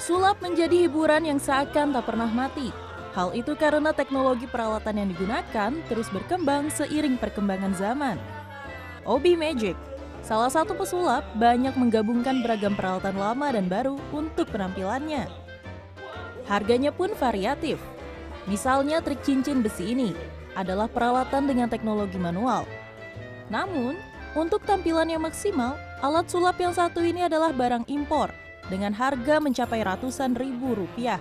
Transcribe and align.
Sulap 0.00 0.40
menjadi 0.40 0.88
hiburan 0.88 1.28
yang 1.28 1.36
seakan 1.36 1.92
tak 1.92 2.08
pernah 2.08 2.32
mati. 2.32 2.72
Hal 3.12 3.36
itu 3.36 3.52
karena 3.52 3.92
teknologi 3.92 4.48
peralatan 4.48 4.96
yang 4.96 5.08
digunakan 5.12 5.70
terus 5.92 6.08
berkembang 6.08 6.72
seiring 6.72 7.20
perkembangan 7.20 7.76
zaman. 7.76 8.16
Obi 9.04 9.36
Magic, 9.36 9.76
salah 10.24 10.48
satu 10.48 10.72
pesulap, 10.72 11.20
banyak 11.36 11.76
menggabungkan 11.76 12.40
beragam 12.40 12.72
peralatan 12.72 13.12
lama 13.12 13.52
dan 13.52 13.68
baru 13.68 14.00
untuk 14.08 14.48
penampilannya. 14.48 15.28
Harganya 16.48 16.96
pun 16.96 17.12
variatif. 17.12 17.76
Misalnya 18.48 19.04
trik 19.04 19.20
cincin 19.20 19.60
besi 19.60 19.92
ini 19.92 20.16
adalah 20.56 20.88
peralatan 20.88 21.44
dengan 21.44 21.68
teknologi 21.68 22.16
manual. 22.16 22.64
Namun, 23.52 24.00
untuk 24.32 24.64
tampilan 24.64 25.12
yang 25.12 25.20
maksimal, 25.20 25.76
alat 26.00 26.24
sulap 26.32 26.56
yang 26.56 26.72
satu 26.72 27.04
ini 27.04 27.28
adalah 27.28 27.52
barang 27.52 27.84
impor 27.84 28.32
dengan 28.70 28.94
harga 28.94 29.42
mencapai 29.42 29.82
ratusan 29.82 30.38
ribu 30.38 30.78
rupiah. 30.78 31.18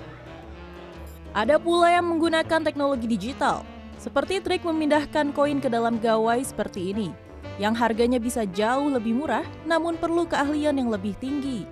Ada 1.33 1.57
pula 1.57 1.89
yang 1.89 2.05
menggunakan 2.05 2.61
teknologi 2.61 3.09
digital, 3.09 3.65
seperti 3.97 4.37
trik 4.39 4.61
memindahkan 4.61 5.33
koin 5.33 5.57
ke 5.57 5.67
dalam 5.67 5.97
gawai 5.97 6.39
seperti 6.45 6.93
ini, 6.93 7.09
yang 7.57 7.73
harganya 7.73 8.21
bisa 8.21 8.45
jauh 8.45 8.87
lebih 8.93 9.17
murah 9.17 9.45
namun 9.65 9.97
perlu 9.97 10.29
keahlian 10.29 10.77
yang 10.77 10.93
lebih 10.93 11.17
tinggi. 11.17 11.65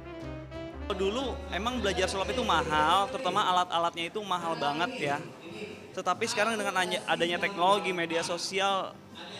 Dulu 0.87 1.53
emang 1.53 1.83
belajar 1.83 2.09
sulap 2.09 2.31
itu 2.31 2.41
mahal, 2.41 3.11
terutama 3.13 3.45
alat-alatnya 3.45 4.07
itu 4.09 4.19
mahal 4.25 4.55
banget 4.57 4.91
ya. 4.97 5.17
Tetapi 5.91 6.25
sekarang 6.29 6.55
dengan 6.55 6.77
adanya 7.09 7.41
teknologi 7.41 7.91
media 7.91 8.21
sosial, 8.21 8.93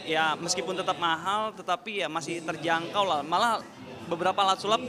ya 0.04 0.34
meskipun 0.36 0.76
tetap 0.76 0.98
mahal, 0.98 1.54
tetapi 1.54 2.02
ya 2.04 2.10
masih 2.10 2.42
terjangkau 2.42 3.06
lah. 3.06 3.22
Malah 3.22 3.62
beberapa 4.08 4.40
alat 4.44 4.60
sulap 4.64 4.82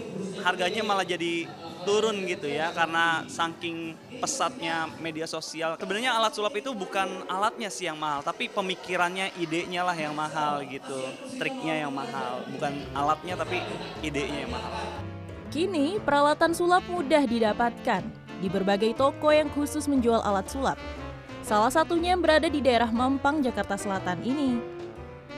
harganya 0.46 0.86
malah 0.86 1.04
jadi 1.04 1.50
turun 1.86 2.26
gitu 2.26 2.50
ya 2.50 2.68
karena 2.74 3.24
saking 3.30 3.94
pesatnya 4.18 4.90
media 4.98 5.24
sosial. 5.24 5.78
Sebenarnya 5.78 6.14
alat 6.18 6.34
sulap 6.34 6.54
itu 6.58 6.74
bukan 6.74 7.26
alatnya 7.30 7.70
sih 7.70 7.86
yang 7.86 7.96
mahal, 7.96 8.20
tapi 8.20 8.50
pemikirannya, 8.50 9.32
idenya 9.38 9.86
lah 9.86 9.94
yang 9.94 10.12
mahal 10.12 10.60
gitu. 10.66 10.98
Triknya 11.38 11.86
yang 11.86 11.92
mahal, 11.94 12.44
bukan 12.50 12.72
alatnya 12.92 13.34
tapi 13.38 13.62
idenya 14.02 14.44
yang 14.46 14.52
mahal. 14.52 14.74
Kini, 15.48 15.96
peralatan 16.04 16.52
sulap 16.52 16.84
mudah 16.92 17.24
didapatkan 17.24 18.04
di 18.38 18.52
berbagai 18.52 18.92
toko 18.94 19.32
yang 19.32 19.48
khusus 19.56 19.88
menjual 19.88 20.20
alat 20.20 20.44
sulap. 20.50 20.76
Salah 21.40 21.72
satunya 21.72 22.12
yang 22.12 22.20
berada 22.20 22.52
di 22.52 22.60
daerah 22.60 22.92
Mampang, 22.92 23.40
Jakarta 23.40 23.80
Selatan 23.80 24.20
ini. 24.20 24.60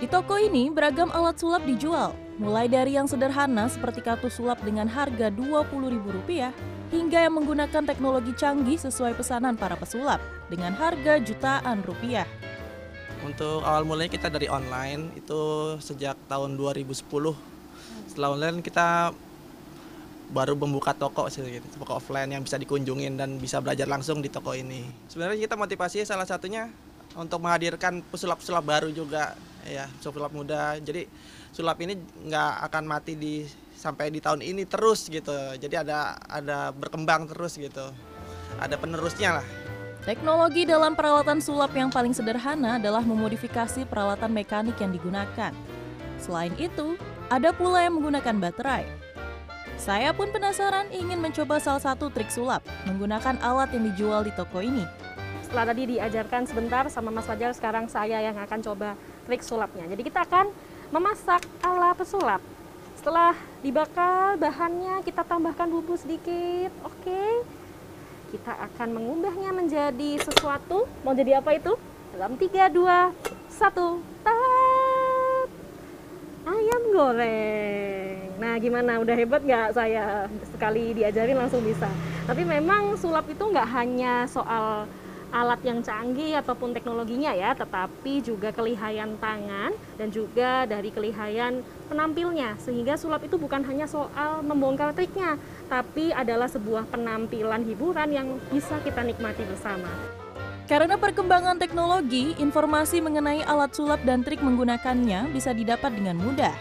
Di 0.02 0.10
toko 0.10 0.34
ini 0.34 0.66
beragam 0.66 1.12
alat 1.14 1.38
sulap 1.38 1.62
dijual, 1.62 2.16
Mulai 2.40 2.72
dari 2.72 2.96
yang 2.96 3.04
sederhana 3.04 3.68
seperti 3.68 4.00
kartu 4.00 4.32
sulap 4.32 4.64
dengan 4.64 4.88
harga 4.88 5.28
Rp20.000 5.28 6.48
hingga 6.88 7.18
yang 7.28 7.36
menggunakan 7.36 7.84
teknologi 7.84 8.32
canggih 8.32 8.80
sesuai 8.80 9.12
pesanan 9.12 9.60
para 9.60 9.76
pesulap 9.76 10.24
dengan 10.48 10.72
harga 10.72 11.20
jutaan 11.20 11.84
rupiah. 11.84 12.24
Untuk 13.28 13.60
awal 13.60 13.84
mulanya 13.84 14.16
kita 14.16 14.32
dari 14.32 14.48
online 14.48 15.20
itu 15.20 15.76
sejak 15.84 16.16
tahun 16.32 16.56
2010. 16.56 17.04
Setelah 18.08 18.32
online 18.32 18.64
kita 18.64 19.12
baru 20.32 20.56
membuka 20.56 20.96
toko 20.96 21.28
sih 21.28 21.44
gitu, 21.44 21.66
toko 21.76 22.00
offline 22.00 22.32
yang 22.32 22.40
bisa 22.40 22.56
dikunjungin 22.56 23.20
dan 23.20 23.36
bisa 23.36 23.60
belajar 23.60 23.84
langsung 23.84 24.24
di 24.24 24.32
toko 24.32 24.56
ini. 24.56 24.88
Sebenarnya 25.12 25.44
kita 25.44 25.60
motivasi 25.60 26.08
salah 26.08 26.24
satunya 26.24 26.72
untuk 27.18 27.42
menghadirkan 27.42 28.02
pesulap-pesulap 28.10 28.62
baru 28.62 28.88
juga 28.94 29.34
ya 29.66 29.86
sulap 30.00 30.32
muda 30.32 30.78
jadi 30.80 31.04
sulap 31.50 31.78
ini 31.82 31.98
nggak 31.98 32.52
akan 32.70 32.84
mati 32.86 33.18
di 33.18 33.44
sampai 33.74 34.12
di 34.12 34.20
tahun 34.20 34.44
ini 34.44 34.68
terus 34.68 35.08
gitu 35.08 35.34
jadi 35.56 35.82
ada 35.82 36.16
ada 36.28 36.70
berkembang 36.70 37.26
terus 37.30 37.56
gitu 37.56 37.90
ada 38.60 38.76
penerusnya 38.76 39.40
lah 39.40 39.46
Teknologi 40.00 40.64
dalam 40.64 40.96
peralatan 40.96 41.44
sulap 41.44 41.76
yang 41.76 41.92
paling 41.92 42.16
sederhana 42.16 42.80
adalah 42.80 43.04
memodifikasi 43.04 43.84
peralatan 43.84 44.32
mekanik 44.32 44.80
yang 44.80 44.96
digunakan. 44.96 45.52
Selain 46.16 46.56
itu, 46.56 46.96
ada 47.28 47.52
pula 47.52 47.84
yang 47.84 48.00
menggunakan 48.00 48.48
baterai. 48.48 48.88
Saya 49.76 50.16
pun 50.16 50.32
penasaran 50.32 50.88
ingin 50.88 51.20
mencoba 51.20 51.60
salah 51.60 51.84
satu 51.84 52.08
trik 52.08 52.32
sulap 52.32 52.64
menggunakan 52.88 53.44
alat 53.44 53.76
yang 53.76 53.92
dijual 53.92 54.24
di 54.24 54.32
toko 54.32 54.64
ini. 54.64 54.88
Setelah 55.50 55.66
tadi 55.74 55.98
diajarkan 55.98 56.46
sebentar 56.46 56.86
sama 56.94 57.10
Mas 57.10 57.26
Fajar, 57.26 57.50
sekarang 57.50 57.90
saya 57.90 58.22
yang 58.22 58.38
akan 58.38 58.62
coba 58.62 58.94
trik 59.26 59.42
sulapnya. 59.42 59.82
Jadi 59.90 60.06
kita 60.06 60.22
akan 60.22 60.46
memasak 60.94 61.42
ala 61.58 61.90
pesulap. 61.90 62.38
Setelah 62.94 63.34
dibakar 63.58 64.38
bahannya 64.38 65.02
kita 65.02 65.26
tambahkan 65.26 65.66
bumbu 65.66 65.98
sedikit. 65.98 66.70
Oke. 66.86 67.42
Kita 68.30 68.62
akan 68.62 68.94
mengubahnya 68.94 69.50
menjadi 69.50 70.22
sesuatu. 70.22 70.86
Mau 71.02 71.18
jadi 71.18 71.42
apa 71.42 71.50
itu? 71.58 71.74
Dalam 72.14 72.38
3 72.38 72.70
2 72.70 73.10
1. 73.50 74.22
Tat. 74.22 75.48
Ayam 76.46 76.82
goreng. 76.94 78.38
Nah, 78.38 78.54
gimana? 78.62 79.02
Udah 79.02 79.18
hebat 79.18 79.42
nggak 79.42 79.74
saya? 79.74 80.30
Sekali 80.54 80.94
diajarin 80.94 81.42
langsung 81.42 81.66
bisa. 81.66 81.90
Tapi 82.22 82.46
memang 82.46 82.94
sulap 82.94 83.26
itu 83.26 83.42
nggak 83.42 83.66
hanya 83.74 84.30
soal 84.30 84.86
alat 85.30 85.62
yang 85.62 85.80
canggih 85.82 86.38
ataupun 86.38 86.74
teknologinya 86.74 87.34
ya, 87.34 87.54
tetapi 87.54 88.22
juga 88.22 88.50
kelihayan 88.50 89.18
tangan 89.18 89.74
dan 89.98 90.08
juga 90.10 90.66
dari 90.66 90.90
kelihayan 90.90 91.62
penampilnya. 91.86 92.58
Sehingga 92.58 92.98
sulap 92.98 93.22
itu 93.26 93.38
bukan 93.38 93.62
hanya 93.66 93.86
soal 93.86 94.42
membongkar 94.42 94.94
triknya, 94.94 95.38
tapi 95.70 96.10
adalah 96.10 96.50
sebuah 96.50 96.90
penampilan 96.90 97.62
hiburan 97.66 98.10
yang 98.10 98.28
bisa 98.50 98.78
kita 98.82 99.02
nikmati 99.06 99.42
bersama. 99.46 99.90
Karena 100.70 100.94
perkembangan 100.94 101.58
teknologi, 101.58 102.38
informasi 102.38 103.02
mengenai 103.02 103.42
alat 103.42 103.74
sulap 103.74 103.98
dan 104.06 104.22
trik 104.22 104.38
menggunakannya 104.38 105.26
bisa 105.34 105.50
didapat 105.50 105.90
dengan 105.90 106.14
mudah. 106.22 106.54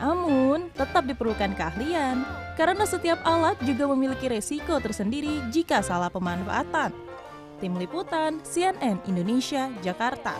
Namun, 0.00 0.72
tetap 0.72 1.04
diperlukan 1.04 1.52
keahlian, 1.52 2.24
karena 2.56 2.88
setiap 2.88 3.20
alat 3.20 3.60
juga 3.60 3.84
memiliki 3.92 4.32
resiko 4.32 4.80
tersendiri 4.80 5.44
jika 5.52 5.84
salah 5.84 6.08
pemanfaatan. 6.08 6.92
Tim 7.60 7.76
Liputan 7.76 8.40
CNN 8.40 9.04
Indonesia, 9.04 9.68
Jakarta. 9.84 10.32